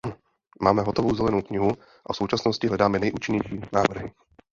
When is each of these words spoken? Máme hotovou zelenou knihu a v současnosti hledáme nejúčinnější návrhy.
Máme 0.61 0.81
hotovou 0.81 1.15
zelenou 1.15 1.41
knihu 1.41 1.69
a 2.05 2.13
v 2.13 2.17
současnosti 2.17 2.67
hledáme 2.67 2.99
nejúčinnější 2.99 3.61
návrhy. 3.73 4.11